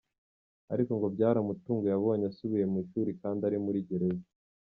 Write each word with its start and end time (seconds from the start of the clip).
Ariko 0.73 0.91
ngo 0.97 1.07
byaramutunguye 1.15 1.93
abonye 1.97 2.25
asubiye 2.31 2.65
mu 2.71 2.77
ishuri 2.83 3.11
kandi 3.21 3.41
ari 3.47 3.57
muri 3.65 3.79
gereza. 3.87 4.27